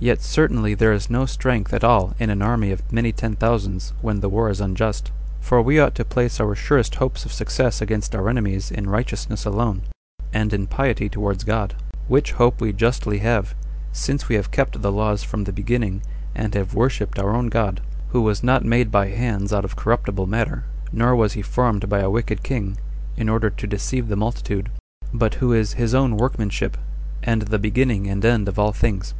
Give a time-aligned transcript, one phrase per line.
[0.00, 3.92] Yet certainly there is no strength at all in an army of many ten thousands,
[4.00, 7.82] when the war is unjust; for we ought to place our surest hopes of success
[7.82, 9.82] against our enemies in righteousness alone,
[10.32, 11.74] and in piety towards God;
[12.08, 13.54] which hope we justly have,
[13.92, 16.00] since we have kept the laws from the beginning,
[16.34, 17.82] and have worshipped our own God,
[18.12, 22.00] who was not made by hands out of corruptible matter; nor was he formed by
[22.00, 22.78] a wicked king,
[23.14, 24.70] in order to deceive the multitude;
[25.12, 26.78] but who is his own workmanship,
[27.24, 29.12] 28 and the beginning and end of all things.